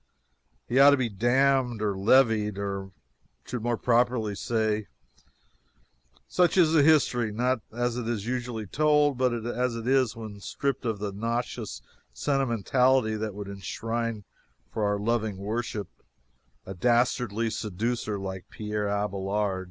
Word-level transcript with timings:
He 0.67 0.79
ought 0.79 0.89
to 0.89 0.97
be 0.97 1.09
dammed 1.09 1.79
or 1.79 1.95
leveed, 1.95 2.57
I 2.57 2.87
should 3.45 3.61
more 3.61 3.77
properly 3.77 4.33
say. 4.33 4.87
Such 6.27 6.57
is 6.57 6.73
the 6.73 6.81
history 6.81 7.31
not 7.31 7.61
as 7.71 7.97
it 7.97 8.07
is 8.09 8.25
usually 8.25 8.65
told, 8.65 9.15
but 9.19 9.31
as 9.45 9.75
it 9.75 9.87
is 9.87 10.15
when 10.15 10.39
stripped 10.39 10.85
of 10.85 10.97
the 10.97 11.11
nauseous 11.11 11.83
sentimentality 12.13 13.15
that 13.15 13.35
would 13.35 13.47
enshrine 13.47 14.23
for 14.71 14.85
our 14.85 14.97
loving 14.97 15.37
worship 15.37 15.87
a 16.65 16.73
dastardly 16.73 17.51
seducer 17.51 18.17
like 18.17 18.45
Pierre 18.49 18.87
Abelard. 18.89 19.59